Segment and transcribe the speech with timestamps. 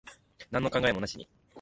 [0.49, 1.29] なんの考えもなしに。